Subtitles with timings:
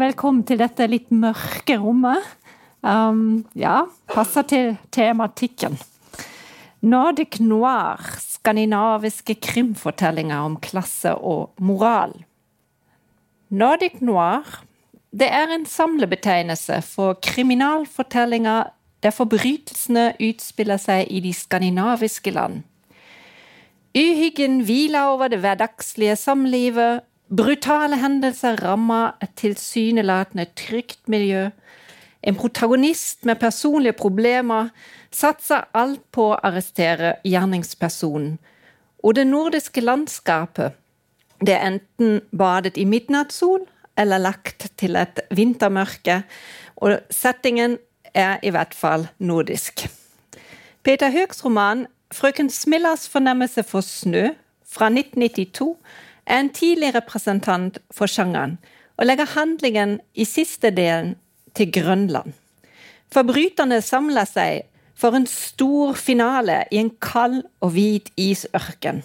[0.00, 2.24] Velkommen til dette litt mørke rommet.
[2.80, 5.76] Um, ja, passer til tematikken.
[6.80, 12.14] Nordic noir, skandinaviske krimfortellinger om klasse og moral.
[13.50, 14.62] Nordic noir
[15.10, 18.70] det er en samlebetegnelse for kriminalfortellinger
[19.02, 22.62] der forbrytelsene utspiller seg i de skandinaviske land.
[23.94, 27.00] Uhyggen hviler over det hverdagslige samlivet,
[27.36, 31.48] brutale hendelser rammer et tilsynelatende trygt miljø,
[32.22, 34.68] en protagonist med personlige problemer
[35.10, 38.38] satser alt på å arrestere gjerningspersonen,
[39.02, 40.76] og det nordiske landskapet,
[41.40, 43.64] det er enten badet i midnattssol
[43.98, 46.22] eller lagt til et vintermørke,
[46.76, 47.78] og settingen
[48.14, 49.88] er i hvert fall nordisk.
[50.84, 54.34] Peter Høgs roman 'Frøken Smillas fornemmelse for snø'
[54.66, 55.76] fra 1992
[56.26, 58.58] er en tidlig representant for sjangeren,
[58.96, 61.16] og legger handlingen i siste delen
[61.54, 62.32] til Grønland.
[63.12, 69.02] Forbryterne samler seg for en stor finale i en kald og hvit isørken.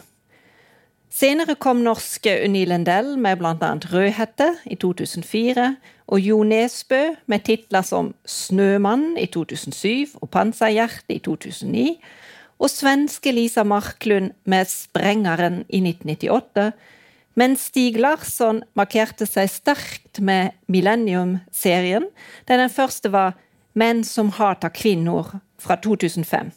[1.16, 3.72] Senere kom norske Unni Lindell med bl.a.
[3.94, 5.76] Rødhette i 2004,
[6.08, 12.02] og Jo Nesbø med titler som Snømann i 2007 og Panserhjerte i 2009,
[12.60, 16.72] og svenske Lisa Marklund med Sprengeren i 1998,
[17.36, 22.08] mens Stig Larsson markerte seg sterkt med Millennium-serien,
[22.48, 23.36] der den første var
[23.76, 26.54] Menn som hater kvinner fra 2005.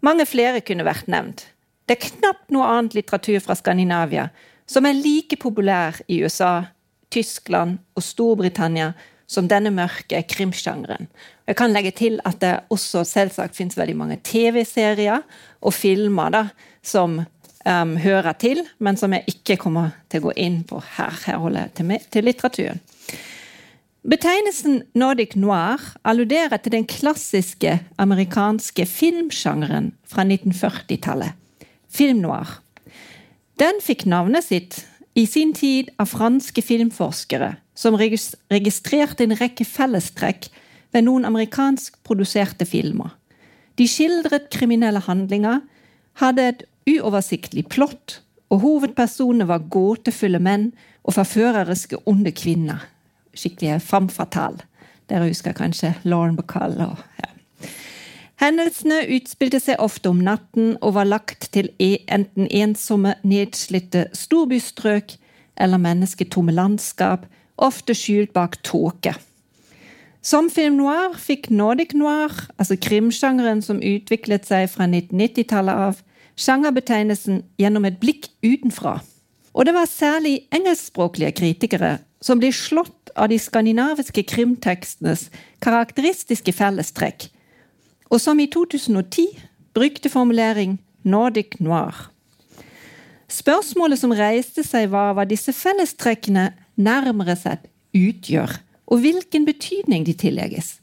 [0.00, 1.48] Mange flere kunne vært nevnt.
[1.90, 4.28] Det er knapt noe annet litteratur fra Skandinavia
[4.70, 6.70] som er like populær i USA,
[7.10, 8.92] Tyskland og Storbritannia
[9.30, 11.08] som denne mørke krimsjangeren.
[11.50, 15.24] Jeg kan legge til at det også selvsagt finnes veldig mange TV-serier
[15.66, 16.44] og filmer da,
[16.78, 21.16] som um, hører til, men som jeg ikke kommer til å gå inn på her.
[21.24, 22.84] Her holder jeg til, til litteraturen.
[24.06, 32.60] Betegnelsen Nordic noir alluderer til den klassiske amerikanske filmsjangeren fra 1940-tallet film noir.
[33.58, 34.84] Den fikk navnet sitt
[35.18, 40.46] i sin tid av franske filmforskere som registrerte en rekke fellestrekk
[40.92, 43.14] ved noen amerikanskproduserte filmer.
[43.78, 45.60] De skildret kriminelle handlinger,
[46.20, 48.20] hadde et uoversiktlig plott,
[48.50, 50.70] og hovedpersonene var gåtefulle menn
[51.06, 52.82] og forføreriske onde kvinner.
[53.34, 54.58] Skikkelige framfatal.
[55.10, 57.30] Dere husker kanskje Lauren Bacall og ja.
[58.40, 65.12] Hendelsene utspilte seg ofte om natten og var lagt til e, enten ensomme, nedslitte storbystrøk
[65.60, 67.26] eller mennesketomme landskap,
[67.60, 69.12] ofte skjult bak tåke.
[70.20, 76.02] Som film noir fikk Nordic noir, altså krimsjangeren som utviklet seg fra 1990-tallet av,
[76.40, 78.98] sjangerbetegnelsen gjennom et blikk utenfra.
[79.56, 85.28] Og det var særlig engelskspråklige kritikere som ble slått av de skandinaviske krimtekstenes
[85.64, 87.30] karakteristiske fellestrekk,
[88.12, 89.40] og som i 2010
[89.74, 92.10] brukte formulering Nordic noir.
[93.30, 98.52] Spørsmålet som reiste seg, var hva disse fellestrekkene nærmere sett utgjør,
[98.90, 100.78] og hvilken betydning de tillegges.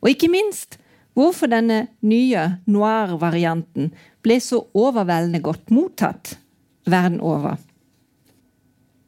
[0.00, 0.78] Og ikke minst
[1.18, 3.90] hvorfor denne nye noir-varianten
[4.24, 6.36] ble så overveldende godt mottatt
[6.88, 7.58] verden over.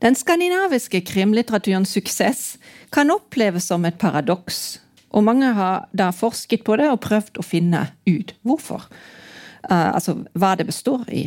[0.02, 2.56] Den skandinaviske krimlitteraturens suksess
[2.92, 7.44] kan oppleves som et paradoks og mange har da forsket på det og prøvd å
[7.44, 8.88] finne ut hvorfor.
[9.68, 11.26] Uh, altså hva det består i.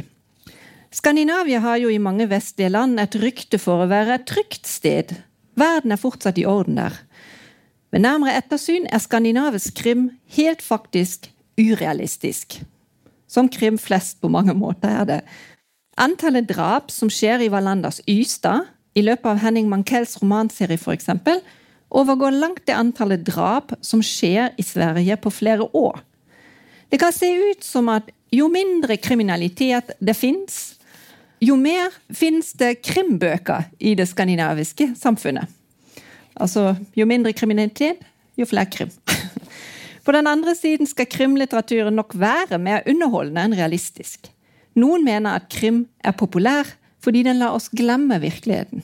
[0.96, 5.14] Skandinavia har jo i mange vestlige land et rykte for å være et trygt sted.
[5.60, 6.98] Verden er fortsatt i orden der.
[7.96, 12.58] Ved nærmere ettersyn er skandinavisk krim helt faktisk urealistisk.
[13.24, 15.20] Som krim flest på mange måter er det.
[15.96, 18.68] Antallet drap som skjer i Wallanders Ystad
[19.00, 21.08] i løpet av Henning Mankells romanserie f.eks.,
[21.88, 26.04] overgår langt det antallet drap som skjer i Sverige på flere år.
[26.92, 30.82] Det kan se ut som at jo mindre kriminalitet det fins,
[31.40, 35.48] jo mer fins det krimbøker i det skandinaviske samfunnet.
[36.36, 38.02] Altså jo mindre kriminalitet,
[38.38, 38.92] jo flere krim.
[40.06, 44.30] På den andre siden skal krimlitteraturen nok være mer underholdende enn realistisk.
[44.76, 48.84] Noen mener at krim er populær fordi den lar oss glemme virkeligheten.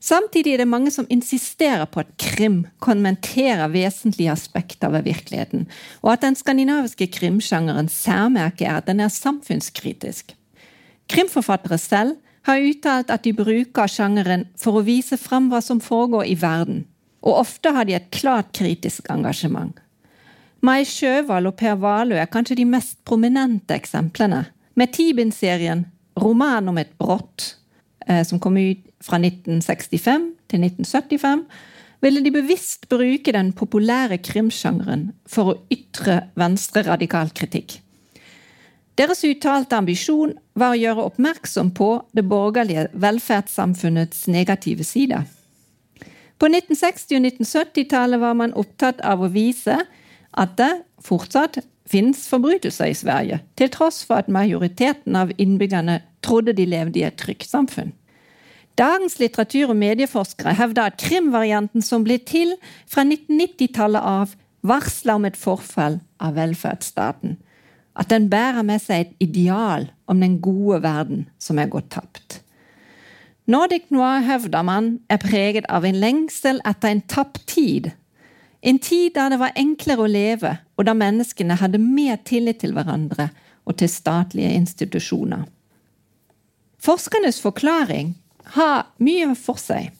[0.00, 5.66] Samtidig er det mange som insisterer på at krim kommenterer vesentlige aspekter ved virkeligheten,
[6.00, 10.32] og at den skandinaviske krimsjangerens særmerke er at den er samfunnskritisk.
[11.12, 12.16] Krimforfattere selv
[12.48, 16.84] har uttalt at de bruker sjangeren for å vise fram hva som foregår i verden,
[17.20, 19.74] og ofte har de et klart kritisk engasjement.
[20.64, 24.44] Mai Sjøvald og Per Valø er kanskje de mest prominente eksemplene,
[24.76, 25.86] med Tibin-serien
[26.20, 27.54] Roman om et brott
[28.06, 31.44] eh, som kom ut fra 1965 til 1975,
[32.00, 37.80] ville de bevisst bruke den populære krimsjangeren for å ytre venstreradikal kritikk.
[39.00, 45.24] Deres uttalte ambisjon var å gjøre oppmerksom på det borgerlige velferdssamfunnets negative sider.
[46.36, 49.78] På 1960- og 1970-tallet var man opptatt av å vise
[50.36, 50.70] at det
[51.04, 57.00] fortsatt finnes forbrytelser i Sverige, til tross for at majoriteten av innbyggerne trodde de levde
[57.00, 57.94] i et trygt samfunn.
[58.76, 62.52] Dagens litteratur- og medieforskere hevder at krimvarianten som ble til
[62.88, 67.40] fra 1990-tallet av, varsler om et forfall av velferdsstaten.
[68.00, 72.40] At den bærer med seg et ideal om den gode verden som er gått tapt.
[73.50, 77.90] Nordic noir, hevder man, er preget av en lengsel etter en tapt tid.
[78.62, 82.76] En tid der det var enklere å leve, og da menneskene hadde mer tillit til
[82.76, 83.30] hverandre
[83.68, 85.44] og til statlige institusjoner.
[86.80, 88.14] Forskernes forklaring
[88.54, 89.90] har mye for seg.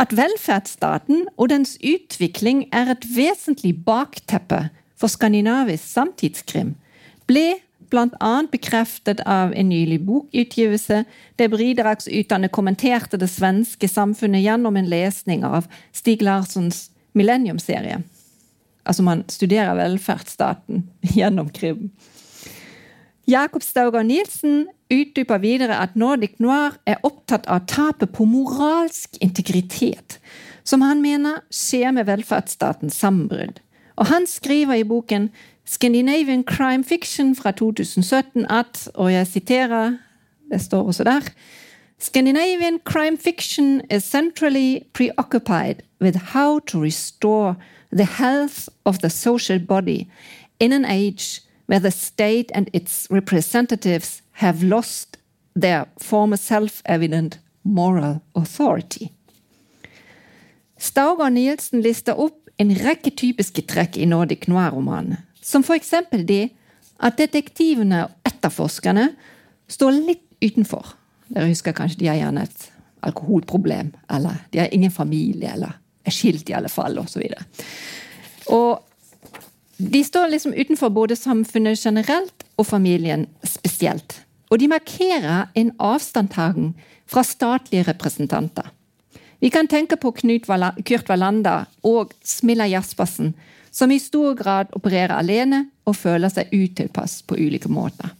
[0.00, 4.68] At velferdsstaten og dens utvikling er et vesentlig bakteppe
[4.98, 6.74] for skandinavisk samtidskrim,
[7.26, 7.60] ble
[7.90, 8.32] bl.a.
[8.50, 11.04] bekreftet av en nylig bokutgivelse
[11.38, 18.02] der bidragsyterne kommenterte det svenske samfunnet gjennom en lesning av Stig Larssons Millennium-serie.
[18.84, 21.90] Altså man studerer velferdsstaten gjennom krim.
[23.24, 30.18] Jakob Staugar Nielsen utdyper videre at Nordic Noir er opptatt av tapet på moralsk integritet,
[30.64, 33.62] som han mener skjer med velferdsstatens sammenbrudd.
[33.96, 35.30] Og han skriver i boken
[35.64, 39.96] Scandinavian Crime Fiction fra 2017 at, og jeg siterer,
[40.52, 41.20] det står også der
[41.98, 47.56] Scandinavian crime fiction is centrally preoccupied with how to restore
[47.90, 50.06] the health of the social body
[50.60, 55.16] in an age where the state and its representatives have lost
[55.56, 59.08] their former self-evident moral authority.
[60.78, 66.48] Staugar Nielsen lister opp en rekke typiske trekk i Nordic Noir-romanene, som eksempel det
[67.04, 69.10] at detektivene og etterforskerne
[69.68, 70.94] står litt utenfor.
[71.28, 72.70] Dere husker kanskje de har gjerne et
[73.04, 77.24] alkoholproblem, eller de har ingen familie, eller er skilt i alle fall, osv.
[78.48, 84.20] Og, og de står liksom utenfor både samfunnet generelt og familien spesielt.
[84.52, 86.74] Og de markerer en avstandtagen
[87.10, 88.70] fra statlige representanter.
[89.40, 90.46] Vi kan tenke på Knut
[90.86, 93.34] Kurt Wallander og Smilla Jaspersen,
[93.74, 98.12] som i stor grad opererer alene og føler seg utilpass på ulike måter.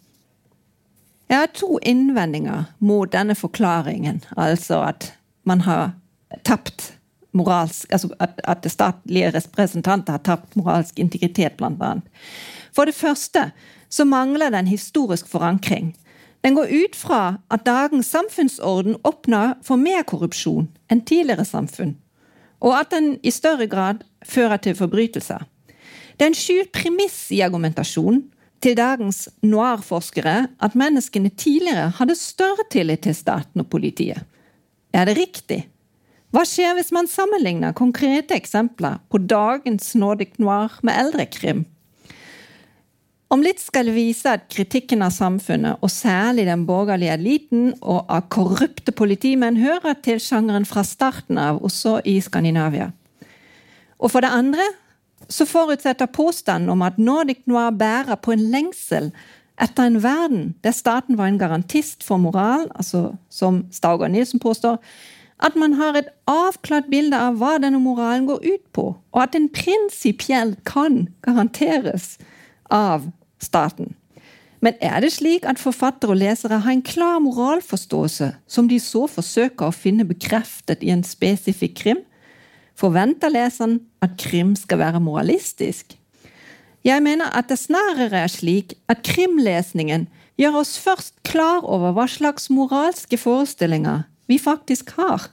[1.31, 5.13] Jeg har to innvendinger mot denne forklaringen, altså at
[5.47, 5.95] man har
[6.43, 6.93] tapt
[7.35, 11.97] moralsk Altså at, at statlige representanter har tapt moralsk integritet, bl.a.
[12.75, 13.49] For det første
[13.91, 15.95] så mangler det en historisk forankring.
[16.45, 21.97] Den går ut fra at dagens samfunnsorden åpner for mer korrupsjon enn tidligere samfunn,
[22.65, 25.45] og at den i større grad fører til forbrytelser.
[26.17, 28.23] Det er en skjult premiss i argumentasjonen
[28.65, 34.23] til dagens noir-forskere at menneskene tidligere hadde større tillit til staten og politiet.
[34.95, 35.65] Er det riktig?
[36.35, 41.65] Hva skjer hvis man sammenligner konkrete eksempler på dagens Nordic noir med eldre krim?
[43.35, 48.05] Om litt skal det vise at kritikken av samfunnet, og særlig den borgerlige eliten og
[48.13, 52.93] av korrupte politimenn, hører til sjangeren fra starten av, også i Skandinavia.
[53.99, 54.67] Og for det andre
[55.27, 59.11] så forutsetter påstanden om at Nordic Noir bærer på en lengsel
[59.59, 64.79] etter en verden der staten var en garantist for moral, altså som Staugar Nilsen påstår,
[65.43, 69.35] at man har et avklart bilde av hva denne moralen går ut på, og at
[69.35, 72.15] den prinsipielt kan garanteres
[72.71, 73.11] av
[73.45, 73.93] staten.
[74.65, 79.05] Men er det slik at forfattere og lesere har en klar moralforståelse som de så
[79.11, 82.01] forsøker å finne bekreftet i en spesifikk krim?
[82.75, 85.99] Forventer leseren at krim skal være moralistisk?
[86.85, 90.09] Jeg mener at det snarere er slik at krimlesningen
[90.41, 95.29] gjør oss først klar over hva slags moralske forestillinger vi faktisk har.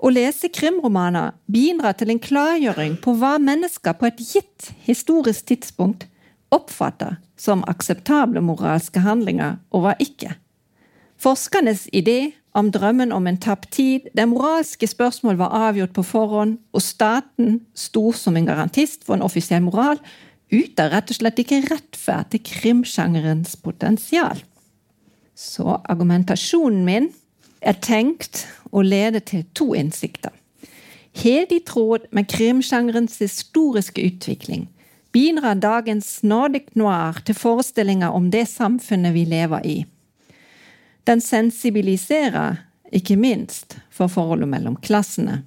[0.00, 6.08] Å lese krimromaner bidrar til en klargjøring på hva mennesker på et gitt historisk tidspunkt
[6.54, 10.34] oppfatter som akseptable moralske handlinger, og hva ikke.
[11.20, 16.58] Forskernes idé om drømmen om en tapt tid, der moralske spørsmål var avgjort på forhånd,
[16.72, 20.00] og staten sto som en garantist for en offisiell moral,
[20.50, 24.42] uten rett og slett ikke rettferd til krimsjangerens potensial.
[25.36, 27.08] Så argumentasjonen min
[27.60, 30.32] er tenkt å lede til to innsikter.
[31.22, 34.68] Helt i tråd med krimsjangerens historiske utvikling
[35.12, 39.76] bidrar dagens Nordic noir til forestillinger om det samfunnet vi lever i.
[41.08, 42.60] Den sensibiliserer
[42.94, 45.42] ikke minst for forholdet mellom klassene.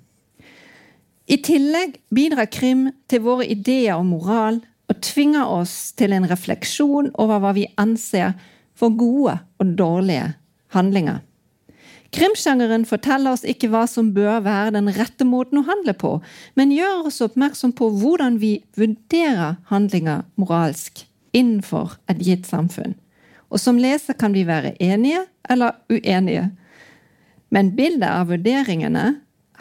[1.27, 4.59] I tillegg bidrar krim til våre ideer om moral
[4.91, 8.35] og tvinger oss til en refleksjon over hva vi anser
[8.75, 10.33] for gode og dårlige
[10.75, 11.21] handlinger.
[12.13, 16.11] Krimsjangeren forteller oss ikke hva som bør være den rette måten å handle på,
[16.53, 22.93] men gjør oss oppmerksom på hvordan vi vurderer handlinger moralsk innenfor et gitt samfunn.
[23.49, 26.51] Og som leser kan vi være enige eller uenige.
[27.53, 29.05] Men bildet av vurderingene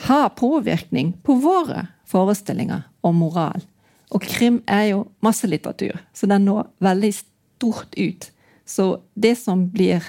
[0.09, 3.65] har påvirkning på våre forestillinger om moral.
[4.13, 8.29] Og krim er jo masselitteratur, så den når veldig stort ut.
[8.69, 10.05] Så det som blir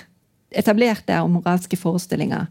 [0.53, 2.48] etablert og moralske forestillinger,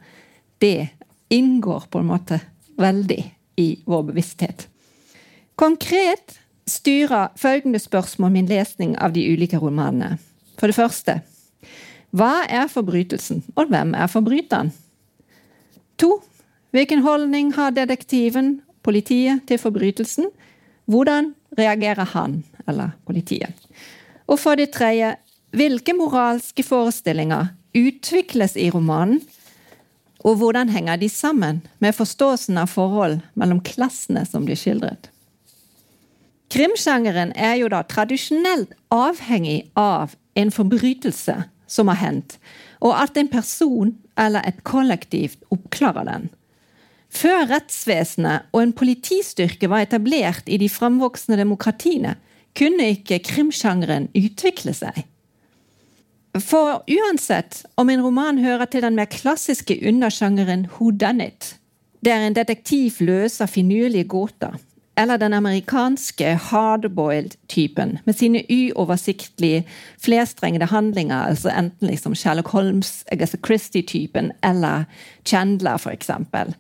[0.59, 0.90] det
[1.32, 2.38] inngår på en måte
[2.80, 3.21] veldig
[3.62, 4.66] i vår bevissthet.
[5.56, 10.16] Konkret styrer følgende spørsmål min lesning av de ulike romanene.
[10.59, 11.21] For det første
[12.12, 14.68] hva er forbrytelsen, og hvem er forbryteren?
[15.97, 16.18] To
[16.73, 20.28] hvilken holdning har detektiven, politiet, til forbrytelsen?
[20.85, 23.56] Hvordan reagerer han, eller politiet?
[24.28, 25.14] Og for det tredje
[25.56, 29.23] hvilke moralske forestillinger utvikles i romanen,
[30.23, 35.09] og hvordan henger de sammen med forståelsen av forhold mellom klassene som blir skildret?
[36.52, 42.37] Krimsjangeren er jo da tradisjonelt avhengig av en forbrytelse som har hendt,
[42.85, 46.29] og at en person eller et kollektiv oppklarer den.
[47.12, 52.17] Før rettsvesenet og en politistyrke var etablert i de framvoksende demokratiene,
[52.57, 55.05] kunne ikke krimsjangeren utvikle seg.
[56.41, 61.57] For uansett om en roman hører til den mer klassiske undersjangeren whodunit,
[62.05, 64.57] der en detektiv løser finurlige gåter,
[64.97, 69.67] eller den amerikanske hardboiled-typen med sine uoversiktlige,
[70.01, 74.85] flerstrengede handlinger, altså enten liksom Sherlock Holmes, Agatha Christie-typen eller
[75.25, 76.55] Chandler, eksempel,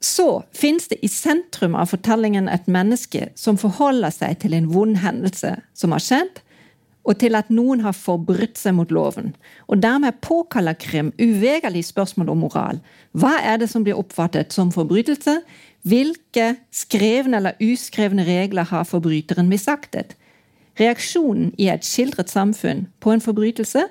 [0.00, 4.96] så fins det i sentrum av fortellingen et menneske som forholder seg til en vond
[5.00, 6.40] hendelse som har skjedd,
[7.04, 9.32] og til at noen har forbrutt seg mot loven.
[9.72, 12.80] Og dermed påkaller krim uvegerlig spørsmål om moral.
[13.16, 15.40] Hva er det som blir oppfattet som forbrytelse?
[15.88, 20.12] Hvilke skrevne eller uskrevne regler har forbryteren misaktet?
[20.80, 23.86] Reaksjonen i et skildret samfunn på en forbrytelse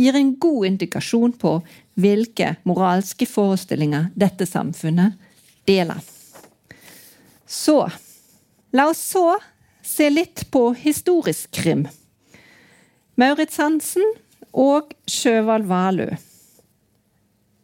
[0.00, 1.56] gir en god indikasjon på
[2.00, 5.16] hvilke moralske forestillinger dette samfunnet
[5.68, 6.00] deler.
[7.48, 7.82] Så
[8.70, 9.38] La oss så
[9.82, 11.88] se litt på historisk krim.
[13.20, 14.06] Maurits Hansen
[14.56, 16.06] og Sjøvald Valø.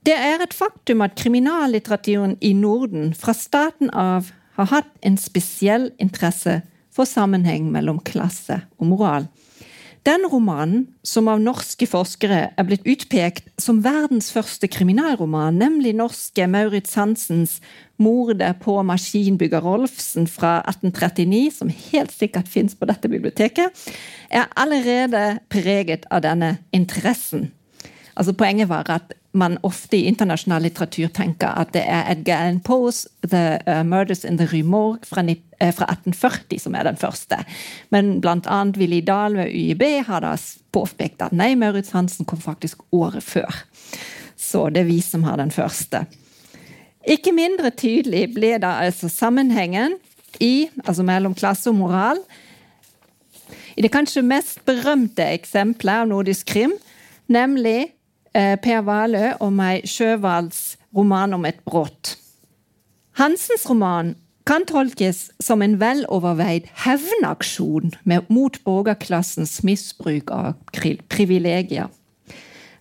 [0.04, 5.88] Det er et faktum at kriminallitteraturen i Norden fra starten av har hatt en spesiell
[6.02, 6.58] interesse
[6.92, 9.30] for sammenheng mellom klasse og moral.
[10.06, 16.46] Den romanen, som av norske forskere er blitt utpekt som verdens første kriminalroman, nemlig norske
[16.46, 17.56] Maurits Hansens
[17.98, 23.74] 'Mordet på maskinbygger Rolfsen' fra 1839, som helt sikkert fins på dette biblioteket,
[24.30, 27.50] er allerede preget av denne interessen.
[28.16, 32.60] Altså Poenget var at man ofte i internasjonal litteratur tenker at det er Edgar Allan
[32.60, 36.98] Poes 'The uh, Murders in the Rue Morgue' fra, uh, fra, 1840 som er den
[37.00, 37.38] første.
[37.94, 38.60] Men bl.a.
[38.76, 40.34] Willy Dahl ved UiB har da
[40.74, 43.62] påpekt at nei, Maurits Hansen kom faktisk året før.
[44.36, 46.04] Så det er vi som har den første.
[47.06, 49.96] Ikke mindre tydelig ble da altså sammenhengen
[50.42, 52.20] i, altså mellom klasse og moral
[53.76, 56.72] i det kanskje mest berømte eksempelet av nordisk krim,
[57.28, 57.92] nemlig
[58.36, 62.16] Eh, per Valø og meg Sjøvalds roman om et brudd.
[63.16, 64.12] Hansens roman
[64.46, 67.94] kan tolkes som en veloverveid hevnaksjon
[68.30, 70.54] mot borgerklassens misbruk av
[71.10, 71.90] privilegier.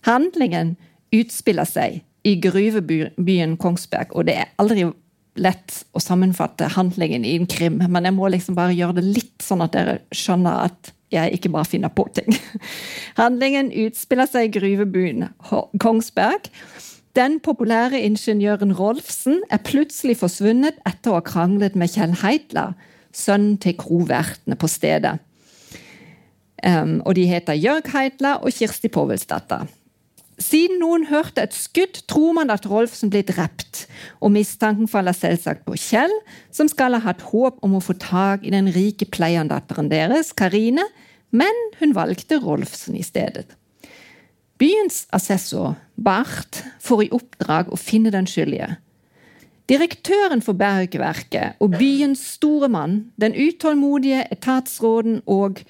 [0.06, 0.76] Handlingen
[1.14, 4.86] utspiller seg i gruvebyen Kongsberg, og det er aldri
[5.36, 9.44] lett å sammenfatte handlingen i en krim, men jeg må liksom bare gjøre det litt
[9.44, 12.34] sånn at dere skjønner at jeg ikke bare finner på ting.
[13.20, 15.28] Handlingen utspiller seg i gruvebyen
[15.82, 16.50] Kongsberg.
[17.16, 22.74] Den populære ingeniøren Rolfsen er plutselig forsvunnet etter å ha kranglet med Kjell Heitler,
[23.16, 25.14] sønnen til krovertene på stedet.
[26.60, 29.64] Um, og de heter Jørg Heitler og Kirsti Povelsdatter.
[30.36, 33.86] Siden noen hørte et skudd, tror man at Rolfsen ble drept,
[34.20, 36.12] og mistanken faller selvsagt på Kjell,
[36.52, 40.84] som skal ha hatt håp om å få tak i den rike pleiendatteren deres, Karine,
[41.32, 43.48] men hun valgte Rolfsen i stedet.
[44.56, 48.78] Byens assessor, Barth, får i oppdrag å finne den skyldige.
[49.66, 55.64] Direktøren for bergverket og byens store mann, den utålmodige etatsråden og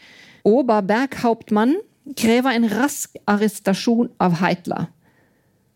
[0.46, 1.78] Oberberghauptmann,
[2.14, 4.92] krever en rask arrestasjon av Heitler.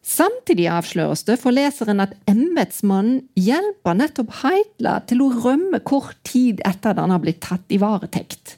[0.07, 6.63] Samtidig avsløres det for leseren at embetsmannen hjelper nettopp Heitla til å rømme kort tid
[6.65, 8.57] etter at han har blitt tatt i varetekt.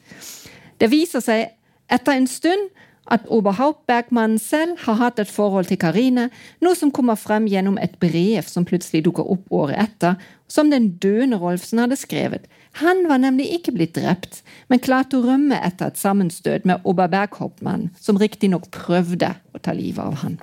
[0.79, 1.55] Det viser seg
[1.93, 2.71] etter en stund
[3.11, 6.29] at Oberhauptbergmannen selv har hatt et forhold til Karine,
[6.63, 10.93] noe som kommer frem gjennom et brev som plutselig dukker opp året etter, som den
[11.03, 12.47] døende Rolfsen hadde skrevet.
[12.81, 14.41] Han var nemlig ikke blitt drept,
[14.71, 20.05] men klarte å rømme etter et sammenstøt med Oberberghauptmann, som riktignok prøvde å ta livet
[20.05, 20.39] av han.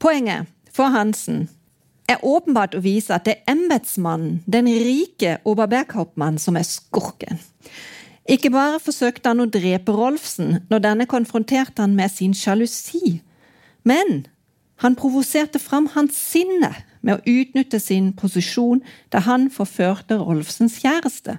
[0.00, 1.46] Poenget for Hansen
[2.10, 7.38] er åpenbart å vise at det er embetsmannen, den rike Oberberghauptmann, som er skurken.
[8.28, 13.20] Ikke bare forsøkte han å drepe Rolfsen når denne konfronterte han med sin sjalusi,
[13.84, 14.26] men
[14.84, 21.38] han provoserte fram hans sinne med å utnytte sin posisjon da han forførte Rolfsens kjæreste.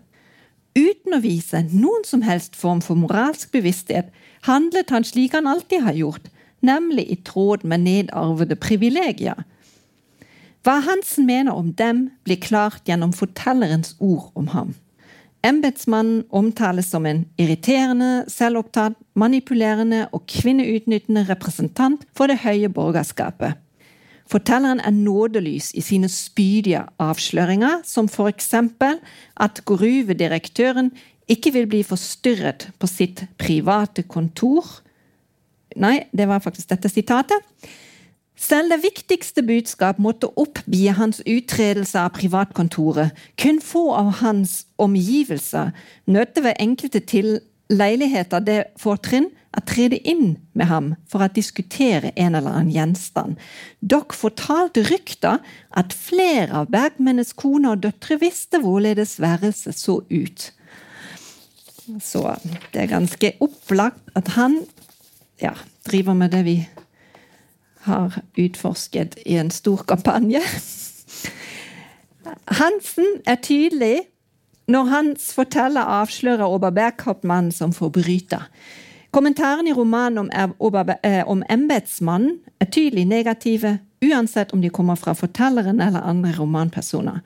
[0.77, 4.11] Uten å vise noen som helst form for moralsk bevissthet
[4.47, 6.29] handlet han slik han alltid har gjort,
[6.61, 9.41] nemlig i tråd med nedarvede privilegier.
[10.61, 14.75] Hva Hansen mener om dem, blir klart gjennom fortellerens ord om ham.
[15.41, 23.57] Embetsmannen omtales som en irriterende, selvopptatt, manipulerende og kvinneutnyttende representant for det høye borgerskapet.
[24.31, 29.01] Fortelleren er nådelys i sine spydige avsløringer, som eksempel
[29.35, 30.93] at gruvedirektøren
[31.31, 34.67] ikke vil bli forstyrret på sitt private kontor.
[35.79, 37.41] Nei, det var faktisk dette sitatet.
[38.41, 43.13] Selv det viktigste budskap måtte oppbie hans uttredelse av privatkontoret.
[43.37, 45.75] Kun få av hans omgivelser
[46.09, 47.35] nødte ved enkelte til
[47.69, 53.37] leiligheter det fortrinn å trede inn med ham for å diskutere en eller annen gjenstand.
[53.79, 55.41] Dere fortalte rykter
[55.77, 60.49] at flere av Bergmennes koner og døtre visste hvorledes værelset så ut.
[62.01, 62.23] Så
[62.71, 64.63] det er ganske opplagt at han
[65.41, 65.53] ja,
[65.85, 66.61] driver med det vi
[67.87, 70.41] har utforsket i en stor kampanje.
[72.45, 74.03] Hansen er tydelig
[74.71, 78.47] når hans forteller avslører Oberberghauptmannen som forbryter.
[79.11, 85.13] Kommentarene i romanen om, eh, om embetsmannen er tydelig negative, uansett om de kommer fra
[85.13, 87.19] fortelleren eller andre romanpersoner.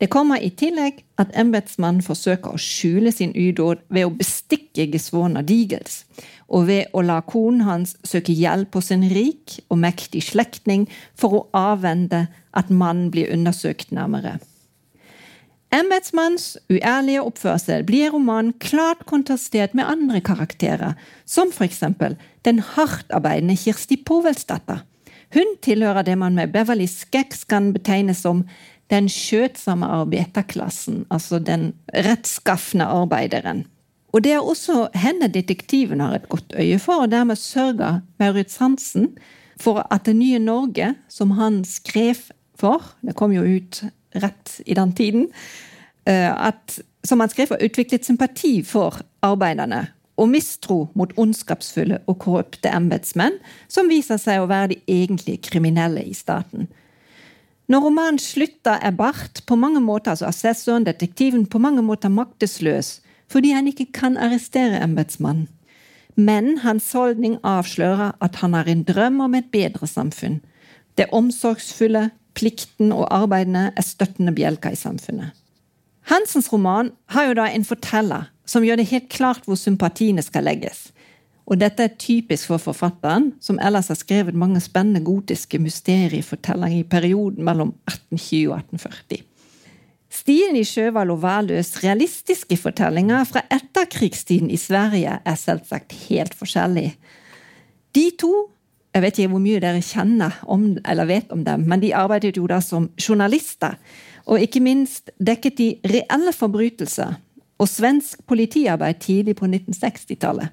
[0.00, 5.42] Det kommer i tillegg at embetsmannen forsøker å skjule sin udåd ved å bestikke Gesvona
[5.42, 6.04] Digels
[6.50, 11.36] og ved å la konen hans søke hjelp hos en rik og mektig slektning for
[11.36, 14.38] å avvende at mannen blir undersøkt nærmere.
[15.70, 24.00] Embetsmanns uærlige oppførsel blir romanen klart kontrastert med andre karakterer, som eksempel den hardtarbeidende Kirsti
[24.02, 24.82] Povelsdatter.
[25.30, 28.42] Hun tilhører det man med Beverly Skeks kan betegne som
[28.90, 33.68] den skjøtsomme arbeiderklassen, altså den rettskafne arbeideren.
[34.12, 38.56] Og det er også henne detektiven har et godt øye for, og dermed sørger Maurits
[38.56, 39.12] Hansen
[39.60, 42.14] for at det nye Norge, som han skrev
[42.60, 43.84] for Det kom jo ut
[44.20, 45.28] rett i den tiden.
[46.04, 49.86] Eh, at, som han skrev for, utviklet sympati for arbeiderne
[50.20, 56.04] og mistro mot ondskapsfulle og korrupte embetsmenn, som viser seg å være de egentlige kriminelle
[56.04, 56.68] i staten.
[57.70, 62.98] Når romanen slutter, er Barth på mange måter, altså assessoren, detektiven, på mange måter maktesløs
[63.30, 65.48] fordi han ikke kan arrestere embetsmannen.
[66.16, 70.40] Men hans holdning avslører at han har en drøm om et bedre samfunn.
[70.98, 75.30] Det omsorgsfulle, plikten og arbeidene er støttende bjelker i samfunnet.
[76.10, 80.48] Hansens roman har jo da en forteller som gjør det helt klart hvor sympatiene skal
[80.48, 80.88] legges.
[81.50, 86.86] Og dette er typisk for forfatteren, som ellers har skrevet mange spennende gotiske mysteriefortellinger i
[86.86, 89.29] perioden mellom 1820 og 1840.
[90.10, 96.88] Stilen i Sjøvald og Valøs realistiske fortellinger fra etterkrigstiden i Sverige er selvsagt helt forskjellig.
[97.94, 98.32] De to
[98.90, 102.34] jeg vet ikke hvor mye dere kjenner om, eller vet om dem, men de arbeidet
[102.36, 103.76] jo da som journalister.
[104.26, 107.14] Og ikke minst dekket de reelle forbrytelser
[107.60, 110.50] og svensk politiarbeid tidlig på 1960-tallet.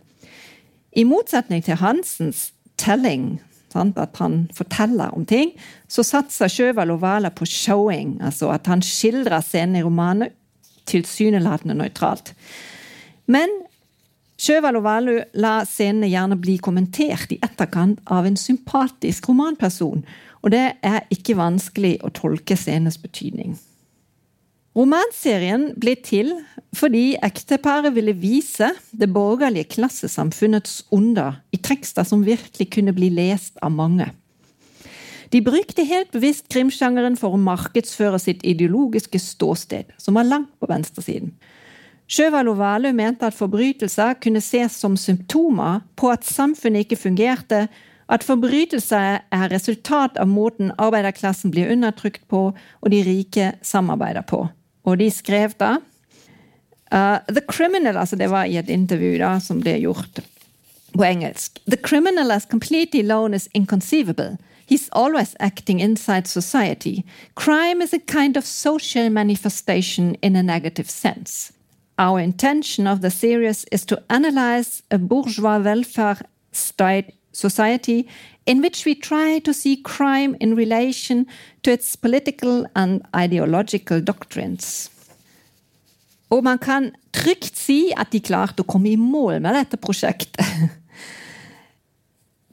[0.97, 3.39] I motsetning til Hansens telling,
[3.73, 5.53] sant, at han forteller om ting,
[5.87, 10.33] så satser Sjøvald og Vala på showing, altså at han skildrer scenen i romanen
[10.87, 12.31] tilsynelatende nøytralt.
[13.27, 13.51] Men
[14.37, 20.05] Sjøvald og Valø la scenene gjerne bli kommentert i etterkant av en sympatisk romanperson,
[20.45, 23.57] og det er ikke vanskelig å tolke scenenes betydning.
[24.77, 26.35] Romanserien ble til
[26.77, 33.57] fordi ekteparet ville vise det borgerlige klassesamfunnets onder i tekster som virkelig kunne bli lest
[33.65, 34.11] av mange.
[35.33, 40.69] De brukte helt bevisst krimsjangeren for å markedsføre sitt ideologiske ståsted, som var langt på
[40.69, 41.33] venstresiden.
[42.07, 47.65] Sjøvald og Valø mente at forbrytelser kunne ses som symptomer på at samfunnet ikke fungerte,
[48.07, 54.45] At forbrytelser er resultat av måten arbeiderklassen blir undertrykt på, og de rike samarbeider på.
[54.87, 55.77] Og de skrev da
[56.95, 60.21] uh, The criminal, altså Det var i et intervju da, som ble gjort
[60.95, 61.59] på engelsk.
[61.67, 64.37] The criminal as completely alone is inconceivable.
[64.67, 67.03] He's always acting inside society.
[67.35, 71.53] Crime is a kind of social manifestation in a negative sense.
[71.97, 76.17] Our intention of the series is to analyze a bourgeois welfare
[76.51, 78.07] state society
[78.47, 81.25] in which we try to see crime in relation
[81.63, 84.89] to its political and ideological doctrines.
[86.29, 90.43] Og man kan trygt si at de klarte å komme i mål med dette prosjektet.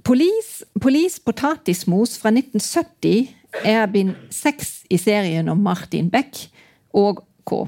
[0.04, 3.32] Police, potatismos fra 1970
[3.64, 6.44] er bind seks i serien om Martin Beck
[6.92, 7.64] og K.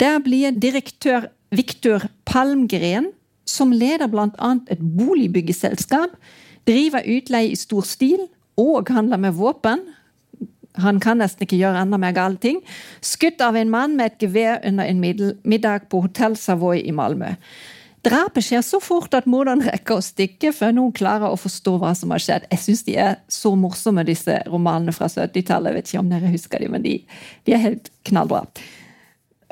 [0.00, 3.10] Der blir direktør Viktor Palmgren,
[3.50, 4.52] som leder bl.a.
[4.70, 6.14] et boligbyggeselskap,
[6.68, 8.28] driver utleie i stor stil
[8.60, 9.82] og handler med våpen.
[10.78, 12.60] Han kan nesten ikke gjøre enda mer gale ting.
[13.02, 17.34] Skutt av en mann med et gevær under en middag på Hotell Savoy i Malmö.
[18.06, 21.90] Drapet skjer så fort at morderen rekker å stikke før noen klarer å forstå hva
[21.98, 22.46] som har skjedd.
[22.48, 25.76] Jeg syns de er så morsomme, disse romanene fra 70-tallet.
[25.76, 26.94] Vet ikke om dere husker dem, men de,
[27.44, 28.46] de er helt knallbra.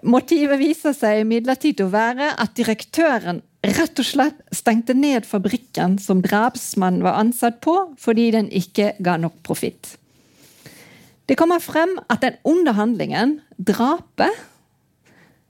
[0.09, 6.23] Motivet viser seg imidlertid å være at direktøren rett og slett stengte ned fabrikken som
[6.23, 9.97] drapsmannen var ansatt på, fordi den ikke ga nok profitt.
[11.29, 14.33] Det kommer frem at den onde handlingen, drapet,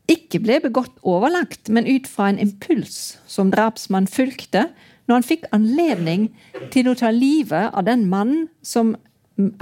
[0.09, 4.71] ikke ble begått overlagt, men ut fra en impuls som drapsmannen fulgte
[5.09, 6.31] når han fikk anledning
[6.73, 8.97] til å ta livet av den mannen som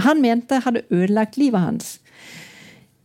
[0.01, 1.89] han mente hadde ødelagt livet hans.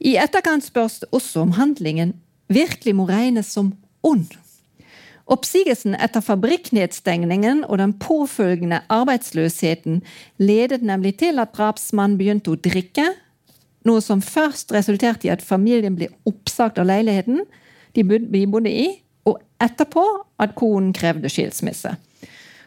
[0.02, 2.16] I etterkant spørs det også om handlingen
[2.52, 3.74] virkelig må regnes som
[4.06, 4.30] ond.
[5.32, 10.02] Oppsigelsen etter fabrikknedstengningen og den påfølgende arbeidsløsheten
[10.44, 13.14] ledet nemlig til at drapsmannen begynte å drikke,
[13.88, 17.46] noe som først resulterte i at familien ble oppsagt av leiligheten
[17.96, 18.90] de bodde i,
[19.28, 20.04] og etterpå
[20.42, 21.94] at konen krevde skilsmisse.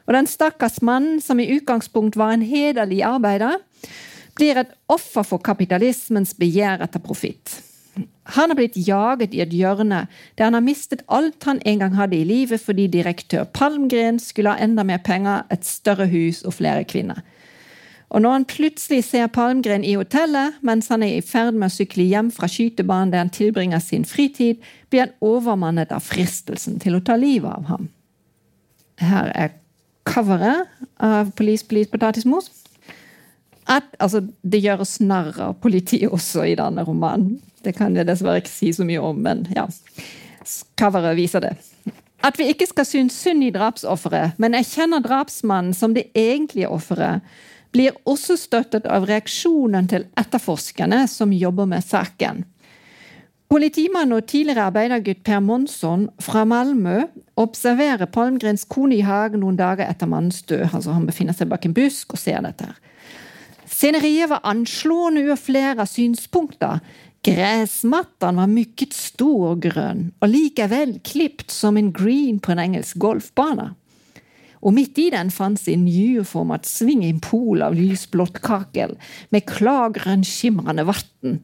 [0.04, 3.60] Og den stakkars mannen, som i utgangspunkt var en hederlig arbeider,
[4.36, 7.60] blir et offer for kapitalismens begjær etter profitt.
[8.34, 10.06] Han har blitt jaget i et hjørne
[10.38, 14.54] der han har mistet alt han en gang hadde i livet fordi direktør Palmgren skulle
[14.54, 17.20] ha enda mer penger, et større hus og flere kvinner.
[18.14, 21.74] Og når han plutselig ser Palmgren i hotellet mens han er i ferd med å
[21.74, 26.96] sykle hjem fra skytebanen der han tilbringer sin fritid, blir han overmannet av fristelsen til
[26.96, 27.88] å ta livet av ham.
[29.02, 29.56] Her er
[30.06, 30.70] coveret
[31.02, 32.50] av Police Police Potatismos
[33.70, 37.38] at altså, det gjøres narr av politiet også i denne romanen.
[37.64, 39.66] Det kan jeg dessverre ikke si så mye om, men ja.
[40.76, 41.54] Coveret viser det.
[42.24, 47.24] At vi ikke skal synes synd i drapsofferet, men erkjenner drapsmannen som det egentlige offeret,
[47.74, 52.44] blir også støttet av reaksjonen til etterforskerne som jobber med saken.
[53.50, 57.04] Politimann og tidligere arbeidergutt Per Monsson fra Malmö
[57.38, 60.68] observerer Palmgrens kone i hagen noen dager etter mannens død.
[60.72, 62.70] Altså Han befinner seg bak en busk og ser dette.
[62.70, 62.93] her.
[63.84, 66.78] Sceneriet var anslående ur flere synspunkter.
[67.22, 72.96] Gräsmattan var mycket stor og grønn, og likevel klippt som en green på en engelsk
[72.96, 73.74] golfbane.
[74.64, 76.64] Og midt i den fantes en nyreformet
[77.20, 78.96] pool av lysblått kakel
[79.28, 81.42] med klargrønnskimrende vann.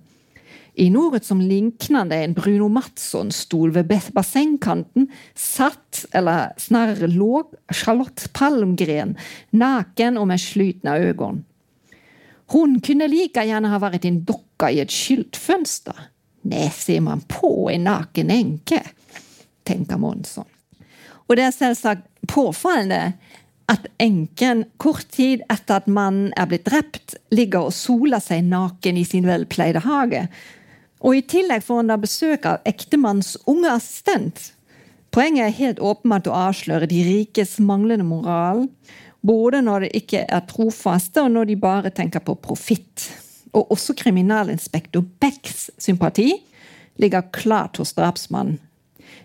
[0.81, 9.19] I noe som liknande en Bruno Matsson-stol ved bassengkanten satt, eller snarere lå, Charlotte Palmgren
[9.53, 11.45] naken og med slutna øyne.
[12.51, 16.09] Hun kunne like gjerne ha vært en dokke i et skyltfønster.
[16.51, 18.81] Nei, ser man på en naken enke,
[19.69, 20.49] tenker Monsson.
[21.29, 23.13] Og det er selvsagt påfallende
[23.71, 28.99] at enken kort tid etter at mannen er blitt drept, ligger og soler seg naken
[28.99, 30.25] i sin velpleide hage.
[31.01, 34.51] Og i tillegg får hun da besøk av ektemannens unge assistent.
[35.15, 38.67] Poenget er helt åpenbart å avsløre de rikes manglende moral,
[39.27, 43.09] både når de ikke er trofaste, og når de bare tenker på profitt.
[43.53, 46.33] Og også kriminalinspektor Becks sympati
[47.01, 48.59] ligger klart hos drapsmannen.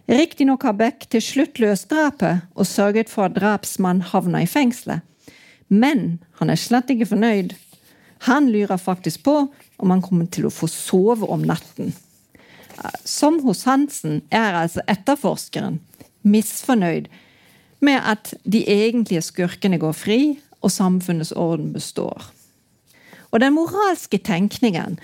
[0.06, 5.02] Riktignok har Beck til slutt løst drapet og sørget for at drapsmannen havna i fengselet.
[5.68, 7.56] Men han er slett ikke fornøyd.
[8.30, 9.36] Han lurer faktisk på
[9.78, 11.94] om han kommer til å få sove om natten.
[13.06, 15.80] Som hos Hansen er altså etterforskeren
[16.26, 17.10] misfornøyd
[17.86, 20.20] med at de egentlige skurkene går fri,
[20.66, 22.32] og samfunnets orden består.
[23.32, 24.98] Og den moralske tenkningen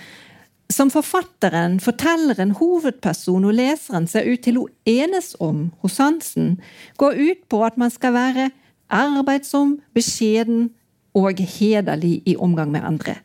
[0.72, 6.56] som forfatteren, fortelleren, hovedperson og leseren ser ut til å enes om hos Hansen,
[6.98, 8.50] går ut på at man skal være
[8.92, 10.70] arbeidsom, beskjeden,
[11.12, 13.18] og hederlig i omgang med andre.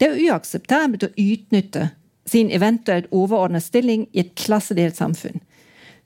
[0.00, 1.90] Det er uakseptabelt å utnytte
[2.24, 5.42] sin eventuelt overordnede stilling i et klassedelt samfunn.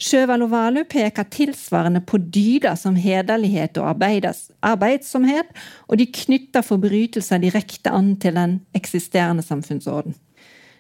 [0.04, 5.48] Sjøvald peker tilsvarende på dyder som hederlighet og arbeidsomhet,
[5.88, 10.14] og de knytter forbrytelser direkte an til den eksisterende samfunnsorden.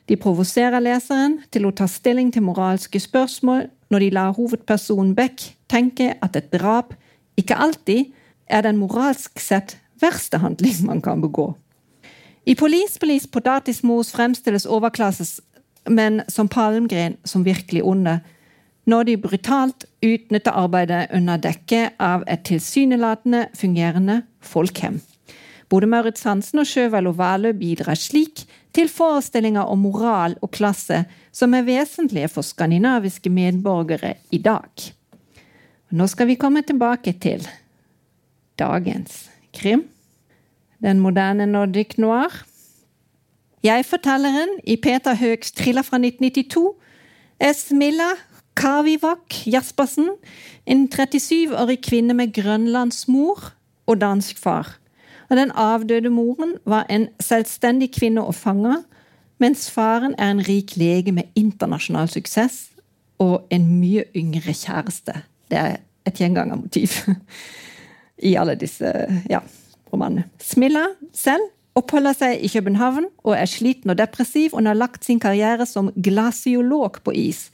[0.08, 5.54] De provoserer leseren til å ta stilling til moralske spørsmål når de lar hovedpersonen Beck
[5.72, 6.92] tenke at et drap
[7.40, 8.12] ikke alltid
[8.46, 11.54] er den moralsk sett verste handling man kan begå.
[12.44, 18.18] I Police Police Potatismos fremstilles overklassesmenn som palmgren som virkelig onde,
[18.90, 25.00] når de brutalt utnytter arbeidet under dekke av et tilsynelatende fungerende folkhem.
[25.72, 28.44] Både Maurits Hansen og Sjøvald og Valø bidrar slik
[28.76, 34.90] til forestillinger om moral og klasse som er vesentlige for skandinaviske medborgere i dag.
[35.94, 37.46] Nå skal vi komme tilbake til
[38.58, 39.88] dagens krim
[40.84, 42.44] den moderne Nordic noir.
[43.64, 46.74] Jeg-fortelleren i Peter Høgs thriller fra 1992
[47.40, 48.10] er Smilla
[48.56, 50.08] Kavivak Jaspersen,
[50.66, 53.50] en 37-årig kvinne med grønlandsmor
[53.86, 54.76] og dansk far.
[55.30, 58.82] Og den avdøde moren var en selvstendig kvinne og fanger,
[59.42, 62.70] mens faren er en rik lege med internasjonal suksess
[63.18, 65.16] og en mye yngre kjæreste.
[65.50, 66.88] Det er et gjengangermotiv
[68.28, 68.90] i alle disse
[69.30, 69.40] ja,
[69.92, 70.28] romanene.
[70.42, 70.86] Smilla
[71.16, 74.52] selv oppholder seg i København og er sliten og depressiv.
[74.54, 77.48] Hun har lagt sin karriere som glasiolog på is.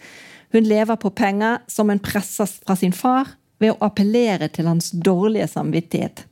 [0.53, 4.91] Hun lever på penger som hun presses fra sin far ved å appellere til hans
[4.91, 6.25] dårlige samvittighet.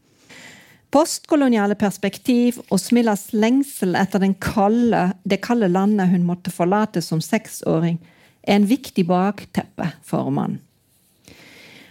[0.91, 7.99] Postkoloniale perspektiv og Smillas lengsel etter kalde, det kalde landet hun måtte forlate som seksåring,
[8.43, 10.63] er en viktig bakteppe for mannen.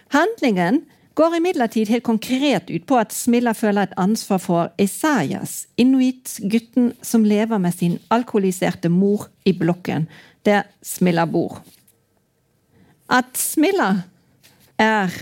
[0.10, 0.86] Handlingen
[1.20, 7.26] går imidlertid helt konkret ut på at Smilla føler et ansvar for Isaias, inuittgutten som
[7.28, 10.08] lever med sin alkoholiserte mor i blokken
[10.48, 11.60] der Smilla bor.
[13.10, 14.04] At Smilla
[14.78, 15.14] er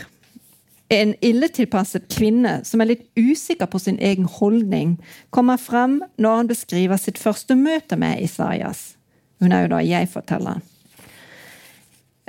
[0.89, 4.97] en illetilpasset kvinne som er litt usikker på sin egen holdning,
[5.29, 8.95] kommer frem når han beskriver sitt første møte med Isaias.
[9.41, 10.63] Hun er jo da jeg-fortelleren.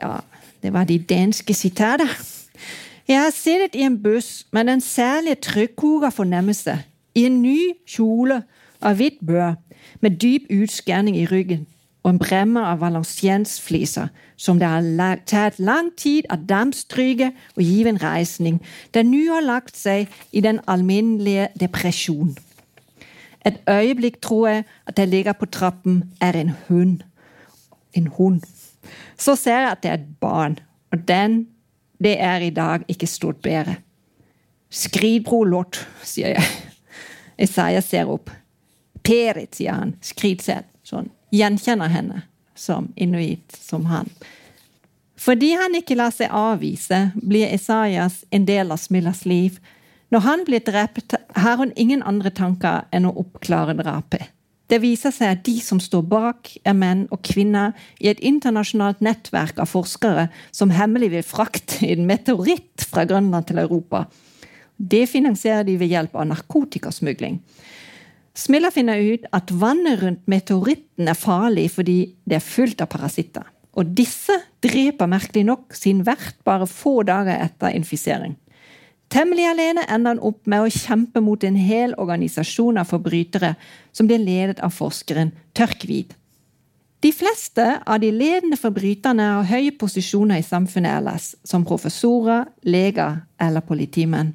[0.00, 0.18] Ja,
[0.62, 2.10] det var de danske sitater.
[3.08, 6.78] Jeg har sittet i en buss med den særlige trykkogerfornemmelse,
[7.14, 8.42] i en ny kjole
[8.84, 9.54] av hvitt bør,
[10.00, 11.64] med dyp utskjæring i ryggen
[12.06, 17.80] og en bremme av valenciensfliser som det har tatt lang tid å dampstryke og gi
[17.90, 18.60] en reisning,
[18.94, 22.36] den nå har lagt seg i den alminnelige depresjon.
[23.42, 27.02] Et øyeblikk tror jeg at det ligger på trappen, er en hund.
[27.94, 28.46] En hund.
[29.18, 30.58] Så ser jeg at det er et barn,
[30.94, 31.48] og den
[31.98, 33.80] det er i dag ikke stort bedre.
[34.70, 36.46] Skridbro lott, sier jeg.
[37.48, 38.30] Isaiah ser opp.
[39.02, 39.96] Perit, sier han.
[40.04, 40.66] Skridsel.
[40.86, 41.08] Sånn.
[41.36, 42.24] Gjenkjenner henne
[42.56, 44.08] som inuitt, som han.
[45.16, 49.58] Fordi han ikke lar seg avvise, blir Isaias en del av Smillas liv.
[50.12, 54.30] Når han blir drept, har hun ingen andre tanker enn å oppklare drapet.
[54.66, 59.02] Det viser seg at de som står bak, er menn og kvinner i et internasjonalt
[59.04, 64.06] nettverk av forskere som hemmelig vil frakte en meteoritt fra Grønland til Europa.
[64.76, 67.38] Det finansierer de ved hjelp av narkotikasmugling.
[68.36, 73.46] Smilla finner ut at vannet rundt meteoritten er farlig fordi det er fullt av parasitter.
[73.76, 78.36] Og disse dreper merkelig nok sin vert bare få dager etter infisering.
[79.12, 83.54] Temmelig alene ender han opp med å kjempe mot en hel organisasjon av forbrytere
[83.94, 86.12] som blir ledet av forskeren Tørkvid.
[87.04, 93.20] De fleste av de ledende forbryterne har høye posisjoner i samfunnet ellers, som professorer, leger
[93.40, 94.32] eller politimenn.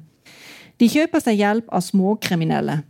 [0.80, 2.80] De kjøper seg hjelp av småkriminelle.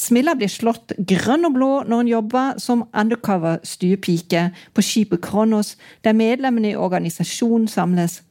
[0.00, 5.74] Smilla blir slått grønn og blå når hun jobber som undercover stuepike på skipet Kronos,
[6.04, 8.22] der medlemmene i organisasjonen samles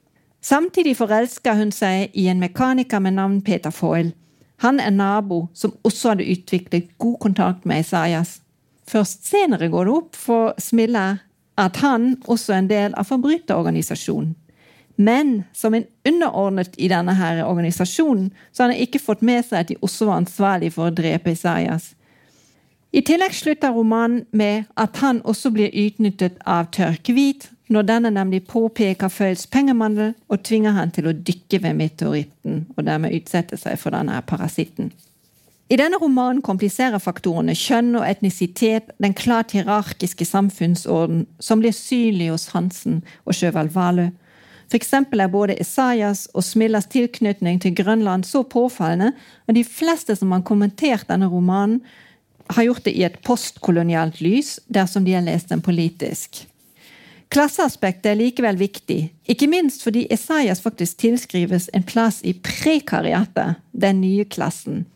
[0.41, 4.13] Samtidig forelsker hun seg i en mekaniker med navn Peter Foyle.
[4.63, 8.39] Han er nabo som også hadde utviklet god kontakt med Isaias.
[8.87, 11.17] Først senere går det opp for Smilla
[11.59, 14.35] at han også er en del av forbryterorganisasjonen.
[14.99, 19.61] Men som en underordnet i denne her organisasjonen, så har han ikke fått med seg
[19.61, 21.93] at de også var ansvarlige for å drepe Isaias.
[22.91, 28.41] I tillegg slutter romanen med at han også blir utnyttet av Tørkehvit, når denne nemlig
[28.49, 33.77] påpeker Føyls pengemandel og tvinger han til å dykke ved meteoritten, og dermed utsette seg
[33.79, 34.89] for denne parasitten.
[35.69, 42.31] I denne romanen kompliserer faktorene kjønn og etnisitet den klart hierarkiske samfunnsorden som blir synlig
[42.33, 44.09] hos Hansen og Sjøvald Valø.
[44.69, 44.93] F.eks.
[44.93, 49.15] er både Isaias og Smillas tilknytning til Grønland så påfallende,
[49.47, 51.81] og de fleste som har kommentert denne romanen,
[52.49, 56.45] har gjort det i et postkolonialt lys, dersom de har lest den politisk.
[57.29, 64.01] Klasseaspektet er likevel viktig, ikke minst fordi Isaias faktisk tilskrives en plass i prekariatet, den
[64.01, 64.87] nye klassen.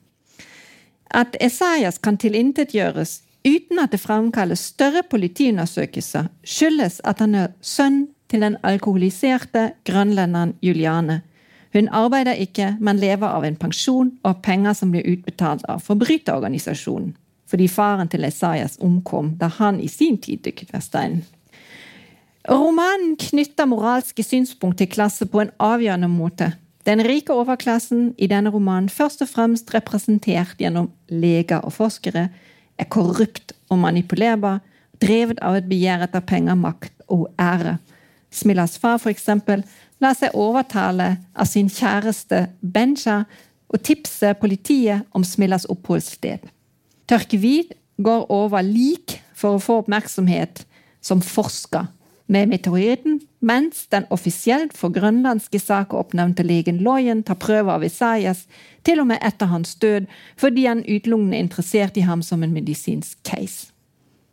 [1.14, 8.08] At Isaias kan tilintetgjøres uten at det framkalles større politiundersøkelser, skyldes at han er sønn
[8.34, 11.22] til den alkoholiserte grønlenderen Juliane.
[11.74, 17.14] Hun arbeider ikke, men lever av en pensjon og penger som blir utbetalt av forbryterorganisasjonen,
[17.50, 21.24] fordi faren til Esaias omkom da han i sin tid dykket ved steinen.
[22.50, 26.52] Romanen knytter moralske synspunkt til klasse på en avgjørende måte.
[26.84, 32.28] Den rike overklassen, i denne romanen først og fremst representert gjennom leger og forskere,
[32.78, 34.60] er korrupt og manipulerbar,
[35.00, 37.78] drevet av et begjær etter penger, makt og ære.
[38.34, 39.64] Smillas far, eksempel,
[40.02, 43.24] lar seg overtale av sin kjæreste Benja
[43.74, 46.44] og tipse politiet om Smillas oppholdssted.
[47.10, 50.64] Tørkevid går over lik for å få oppmerksomhet
[51.04, 51.90] som forsker
[52.32, 58.46] med meteoritten, mens den offisielt for grønlandske saker oppnevnte legen Loyen tar prøver av Isaias
[58.88, 60.08] til og med etter hans død,
[60.40, 63.74] fordi han utelukkende er interessert i ham som en medisinsk case.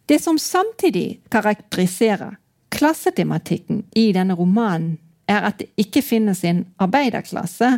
[0.07, 2.39] Det som samtidig karakteriserer
[2.75, 4.99] klassetematikken i denne romanen,
[5.31, 7.77] er at det ikke finnes en arbeiderklasse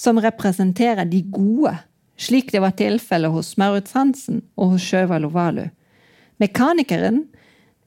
[0.00, 1.72] som representerer de gode,
[2.20, 5.70] slik det var tilfellet hos Maurits Hansen og hos Sjøvald Ovalu.
[6.40, 7.24] Mekanikeren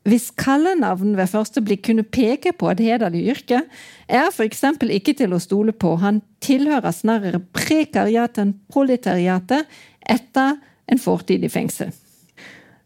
[0.03, 3.61] hvis kallenavn ved første blikk kunne peke på et hederlig yrke,
[4.11, 4.65] er f.eks.
[4.83, 5.95] ikke til å stole på.
[6.01, 9.69] Han tilhører snarere prekariatet enn proletariatet
[10.03, 10.57] etter
[10.91, 11.93] en fortid i fengsel.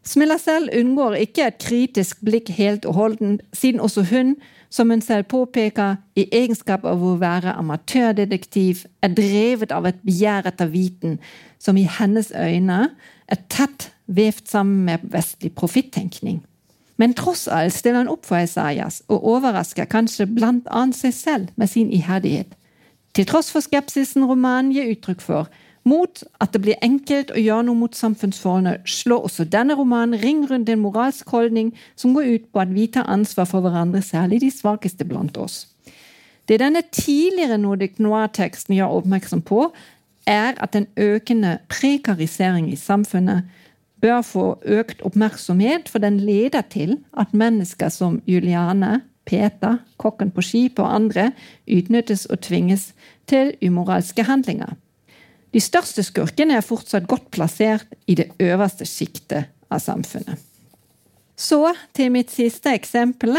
[0.08, 4.36] Smilla selv unngår ikke et kritisk blikk helt og holdent, siden også hun,
[4.70, 10.48] som hun selv påpeker, i egenskap av å være amatørdetektiv, er drevet av et begjær
[10.48, 11.18] etter viten
[11.60, 12.80] som i hennes øyne
[13.28, 16.40] er tett vevt sammen med vestlig profittenkning.
[16.96, 21.52] Men tross alt stiller han opp for Isaias og overrasker kanskje blant annet seg selv
[21.60, 22.56] med sin iherdighet.
[23.14, 25.52] Til tross for skepsisen romanen gir uttrykk for,
[25.84, 30.44] mot at det blir enkelt å gjøre noe mot samfunnsforholdene, slår også denne romanen ring
[30.50, 34.42] rundt en moralsk holdning som går ut på at vi tar ansvar for hverandre, særlig
[34.44, 35.66] de svakeste blant oss.
[36.48, 39.68] Det denne tidligere Nordic Noir-teksten gjør oppmerksom på,
[40.28, 43.48] er at den økende prekarisering i samfunnet
[44.00, 50.42] bør få økt oppmerksomhet, for den leder til at mennesker som Juliane, Peter, kokken på
[50.42, 51.30] skipet og andre
[51.68, 52.92] utnyttes og tvinges
[53.28, 54.72] til umoralske handlinger.
[55.54, 60.36] De største skurkene er fortsatt godt plassert i det øverste sjiktet av samfunnet.
[61.38, 61.60] Så
[61.94, 63.36] til mitt siste eksempel.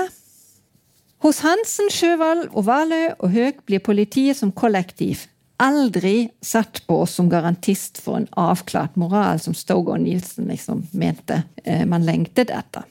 [1.20, 5.26] Hos Hansen, Sjøvald, Ovalø og Høg blir politiet som kollektiv
[5.60, 11.42] aldri satt på som garantist for en avklart moral, som Stoge og Nielsen liksom mente
[11.66, 12.88] eh, man lengtet etter.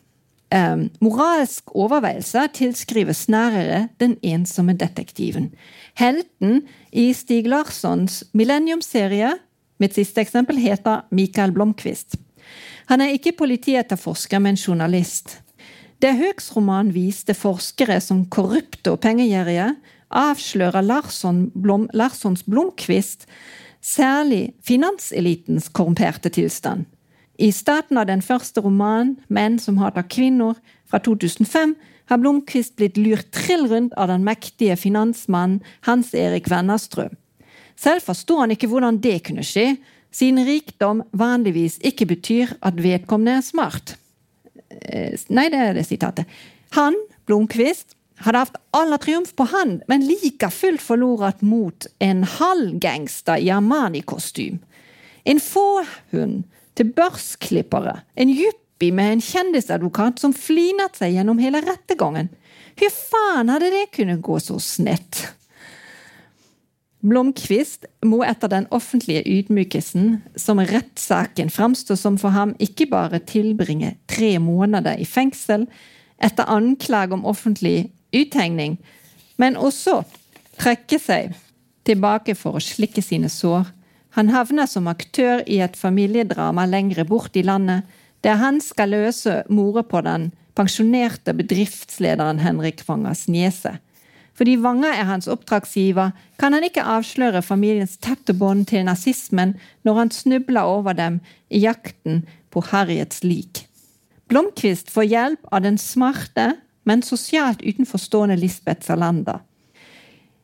[0.51, 5.51] Eh, moralsk overveielse tilskrives snarere den ensomme detektiven.
[5.99, 9.35] Helten i Stig Larssons Millennium-serie,
[9.79, 12.17] mitt siste eksempel, heter Mikael Blomkvist.
[12.89, 15.41] Han er ikke politietterforsker, men journalist.
[16.01, 19.75] Det Høgs roman viste forskere som korrupte og pengegjerrige,
[20.09, 23.27] avslører Larsson Blom, Larssons Blomkvist
[23.85, 26.87] særlig finanselitens korrumperte tilstand.
[27.39, 31.77] I starten av den første romanen, 'Menn som hater kvinner', fra 2005,
[32.09, 37.15] har Blomkvist blitt lurt trill rundt av den mektige finansmannen Hans Erik Wennerstrøm.
[37.77, 39.77] Selv forstår han ikke hvordan det kunne skje,
[40.11, 43.97] siden rikdom vanligvis ikke betyr at vedkommende er smart.
[44.71, 46.27] Eh, nei, det er det sitatet.
[46.75, 46.97] Han,
[47.27, 53.53] Blomkvist, hadde hatt aller triumf på hand, men like fullt forlorat mot en halvgangster i
[53.55, 54.59] Armani-kostym.
[55.25, 62.31] En fåhund til børsklippere, en yuppie med en kjendisadvokat som flinet seg gjennom hele rettergangen.
[62.79, 65.25] Hvor faen hadde det kunnet gå så snett?
[67.03, 73.95] Blomkvist må etter den offentlige ydmykelsen som rettssaken framstå som for ham ikke bare tilbringe
[74.11, 75.69] tre måneder i fengsel
[76.23, 78.81] etter anklage om offentlig uthengning,
[79.39, 80.01] men også
[80.59, 81.37] trekke seg
[81.87, 83.71] tilbake for å slikke sine sår.
[84.17, 87.85] Han havner som aktør i et familiedrama lengre bort i landet,
[88.25, 93.77] der han skal løse mordet på den pensjonerte bedriftslederen Henrik Wangers niese.
[94.39, 99.57] Fordi Vanger er hans oppdragsgiver, kan han ikke avsløre familiens tette bånd til nazismen
[99.87, 101.19] når han snubler over dem
[101.51, 102.23] i jakten
[102.55, 103.65] på Harriets lik.
[104.31, 106.53] Blomkvist får hjelp av den smarte,
[106.87, 109.43] men sosialt utenforstående Lisbeth Salander.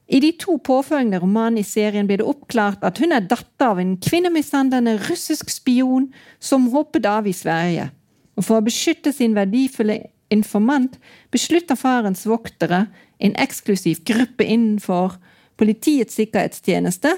[0.06, 3.80] I de to påfølgende romanene i serien blir det oppklart at hun er datter av
[3.80, 7.88] en kvinnemishandlende russisk spion som hoppet av i Sverige.
[8.36, 10.02] Og For å beskytte sin verdifulle
[10.34, 10.98] informant
[11.32, 12.86] beslutter farens voktere,
[13.18, 15.16] en eksklusiv gruppe innenfor
[15.54, 17.12] Politiets sikkerhetstjeneste,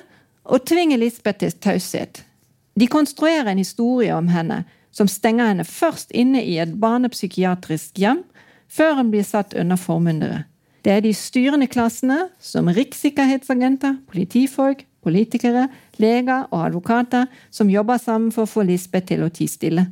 [0.44, 2.20] å tvinge Lisbeth til taushet.
[2.76, 8.20] De konstruerer en historie om henne som stenger henne først inne i et barnepsykiatrisk hjem,
[8.68, 10.44] før hun blir satt under formyndere.
[10.86, 15.64] Det er de styrende klassene, som rikssikkerhetsagenter, politifolk, politikere,
[15.98, 19.88] leger og advokater, som jobber sammen for å få Lisbeth til å tie stille.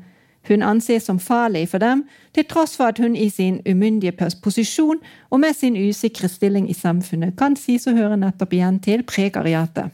[0.47, 4.15] Hun anses som farlig for dem, til tross for at hun i sin umyndige
[4.45, 5.03] posisjon
[5.35, 9.91] og med sin usikre stilling i samfunnet kan sies å høre nettopp igjen til prekariatet.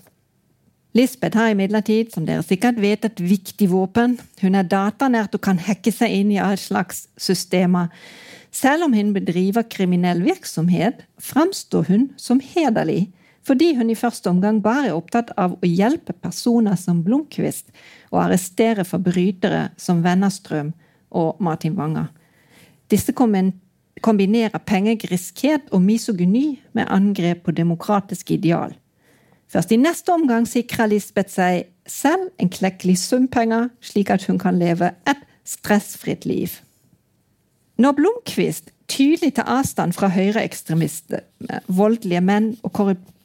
[0.93, 4.19] Lisbeth har imidlertid, som dere sikkert vet, et viktig våpen.
[4.43, 7.89] Hun er datanært og kan hacke seg inn i all slags systemer.
[8.51, 13.13] Selv om hun bedriver kriminell virksomhet, framstår hun som hederlig,
[13.47, 17.71] fordi hun i første omgang bare er opptatt av å hjelpe personer som Blomkvist
[18.11, 20.75] og arrestere forbrytere som Wennerstrøm
[21.11, 22.11] og Martin Wanger.
[22.91, 28.75] Disse kombinerer pengegriskhet og misogyni med angrep på demokratiske ideal.
[29.51, 34.39] Først i neste omgang sikrer Lisbeth seg selv en klekkelig sum penger, slik at hun
[34.39, 36.61] kan leve et stressfritt liv.
[37.81, 41.22] Når Blomkvist tydelig tar avstand fra høyreekstremister,
[41.72, 42.74] voldelige menn og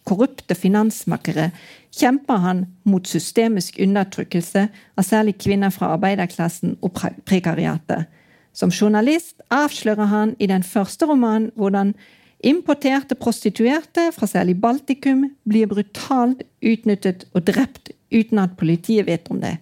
[0.07, 1.49] korrupte finansmakere,
[1.91, 8.05] kjemper han mot systemisk undertrykkelse av særlig kvinner fra arbeiderklassen og prekariatet.
[8.55, 11.91] Som journalist avslører han i den første romanen hvordan
[12.39, 19.43] importerte prostituerte fra særlig Baltikum blir brutalt utnyttet og drept uten at politiet vet om
[19.43, 19.57] det.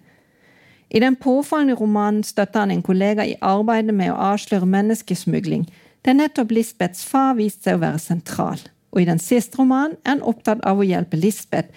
[0.94, 5.64] I den påfallende romanen støtter han en kollega i arbeidet med å avsløre menneskesmugling,
[6.06, 8.60] der nettopp Lisbeths far viste seg å være sentral.
[8.94, 11.74] Og i den siste romanen er han opptatt av å hjelpe Lisbeth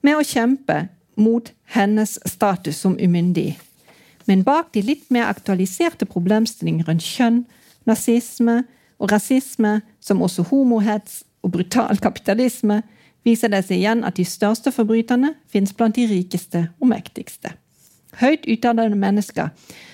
[0.00, 0.86] med å kjempe
[1.20, 3.58] mot hennes status som umyndig.
[4.24, 7.42] Men bak de litt mer aktualiserte problemstillingene rundt kjønn,
[7.84, 8.62] nazisme
[8.96, 12.80] og rasisme, som også homohets og brutal kapitalisme,
[13.20, 17.52] viser det seg igjen at de største forbryterne finnes blant de rikeste og mektigste
[18.20, 19.48] høyt utdannede mennesker,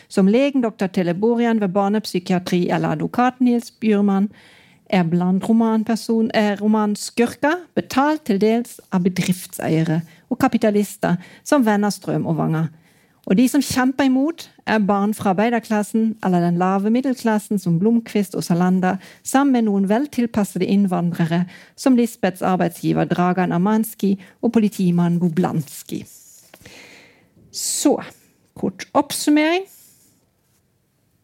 [0.08, 0.86] som legen dr.
[0.92, 4.28] Teleborian ved barnepsykiatri eller advokat Nils Bjurman,
[4.92, 5.44] er blant
[6.60, 12.68] romanskurker, betalt til dels av bedriftseiere og kapitalister som Vennerstrøm og Vanger.
[13.30, 18.34] Og de som kjemper imot, er barn fra arbeiderklassen eller den lave middelklassen som Blomkvist
[18.34, 21.44] og Salander, sammen med noen veltilpassede innvandrere
[21.78, 26.02] som Lisbeths arbeidsgiver Dragan Amanski og politimannen Boblanski.
[27.52, 27.98] Så
[28.58, 29.66] kort oppsummering.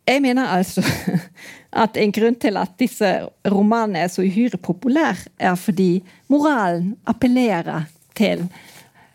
[0.08, 0.84] Jeg mener altså
[1.84, 3.08] at en grunn til at disse
[3.48, 6.02] romanene er så uhyre populære, er fordi
[6.32, 8.46] moralen appellerer til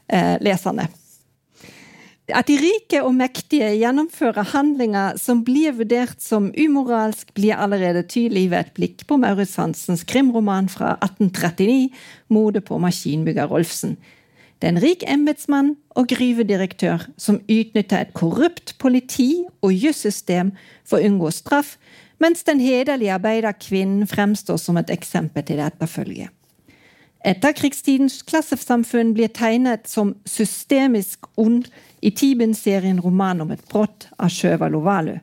[0.10, 0.88] eh, leserne.
[2.32, 8.46] At de rike og mektige gjennomfører handlinger som blir vurdert som umoralsk, blir allerede tydelig
[8.54, 11.90] ved et blikk på Maurits Hansens krimroman fra 1839,
[12.32, 13.98] «Mode på maskinbygger Rolfsen'.
[14.64, 20.54] Det er en rik embetsmann og gruvedirektør som utnytter et korrupt politi og jussystem
[20.88, 21.74] for å unngå straff,
[22.24, 26.30] mens den hederlige arbeiderkvinnen fremstår som et eksempel til etterfølge.
[27.28, 31.68] Etterkrigstidens klassesamfunn blir tegnet som systemisk ond
[32.00, 35.18] i Tibin-serien roman om et brott av Sjøva Lovalu.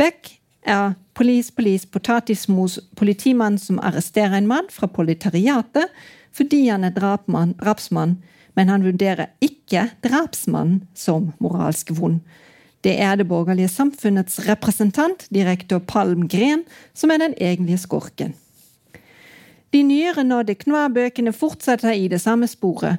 [0.00, 5.92] Beck er Police Police Potatismos politimann som arresterer en mann fra proletariatet
[6.32, 8.16] fordi han er drapsmann
[8.58, 12.20] men han vurderer ikke drapsmannen som moralsk vond.
[12.80, 18.32] Det er det borgerlige samfunnets representant, direktør Palmgren, som er den egentlige skorken.
[19.70, 22.98] De nyere Nordic Noir-bøkene fortsetter i det samme sporet.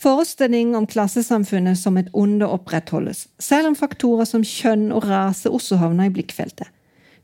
[0.00, 5.76] Forestilling om klassesamfunnet som et onde opprettholdes, selv om faktorer som kjønn og rase også
[5.82, 6.72] havner i blikkfeltet.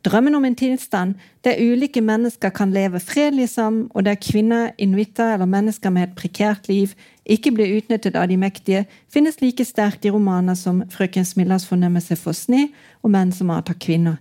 [0.07, 5.33] Drømmen om en tilstand der ulike mennesker kan leve fredelig sammen, og der kvinner, inuitter
[5.35, 6.93] eller mennesker med et prekært liv
[7.25, 12.15] ikke blir utnyttet av de mektige, finnes like sterkt i romaner som Frøken Smillas fornemmelse
[12.17, 12.69] for sne
[13.03, 14.21] og Menn som avtar kvinner.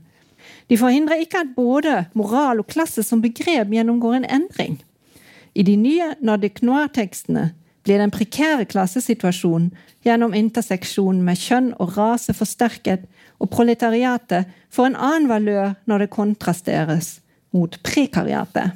[0.70, 4.80] De forhindrer ikke at både moral og klasse som begrep gjennomgår en endring.
[5.54, 7.52] I de nye Nordic Noir-tekstene
[7.86, 9.70] blir den prekære klassesituasjonen
[10.06, 13.06] gjennom interseksjonen med kjønn og rase forsterket,
[13.40, 17.12] og proletariatet får en annen valør når det kontrasteres
[17.56, 18.76] mot prekariatet.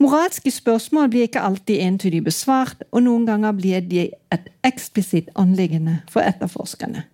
[0.00, 5.98] Moralske spørsmål blir ikke alltid entydig besvart, og noen ganger blir de et eksplisitt anliggende
[6.08, 7.04] for etterforskerne.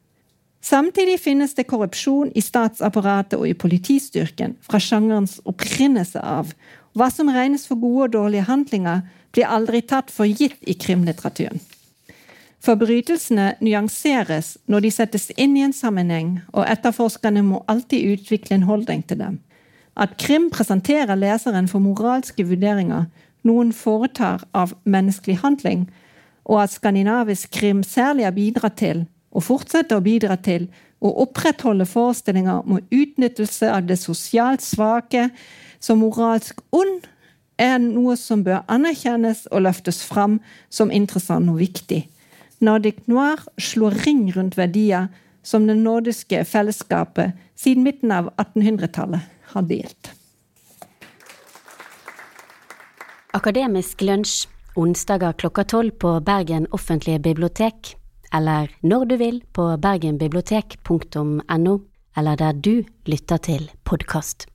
[0.62, 6.52] Samtidig finnes det korrupsjon i statsapparatet og i politistyrken fra sjangerens opprinnelse av.
[6.94, 9.02] Hva som regnes for gode og dårlige handlinger,
[9.34, 11.60] blir aldri tatt for gitt i krimlitteraturen.
[12.66, 18.64] Forbrytelsene nyanseres når de settes inn i en sammenheng, og etterforskerne må alltid utvikle en
[18.66, 19.36] holdning til dem.
[19.94, 23.04] At krim presenterer leseren for moralske vurderinger,
[23.46, 25.84] noen foretar av menneskelig handling,
[26.42, 30.66] og at skandinavisk krim særlig har bidratt til, og fortsetter å bidra til,
[30.98, 35.28] å opprettholde forestillinger om utnyttelse av det sosialt svake
[35.78, 37.06] som moralsk ond,
[37.62, 42.02] er noe som bør anerkjennes og løftes fram som interessant og viktig.
[42.58, 45.08] Nordic Noir slår ring rundt verdier
[45.42, 49.20] som det nordiske fellesskapet siden midten av 1800-tallet
[49.52, 50.12] har delt.
[53.36, 57.96] Akademisk lunsj onsdager klokka tolv på Bergen offentlige bibliotek,
[58.32, 61.78] eller når du vil på bergenbibliotek.no,
[62.16, 64.48] eller der du lytter til podkast.